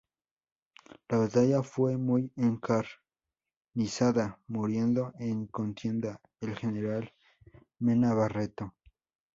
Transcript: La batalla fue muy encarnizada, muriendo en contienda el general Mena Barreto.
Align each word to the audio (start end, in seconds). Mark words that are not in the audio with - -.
La 1.09 1.19
batalla 1.19 1.61
fue 1.61 1.95
muy 1.95 2.33
encarnizada, 2.35 4.39
muriendo 4.47 5.13
en 5.19 5.45
contienda 5.45 6.19
el 6.39 6.57
general 6.57 7.13
Mena 7.77 8.15
Barreto. 8.15 8.73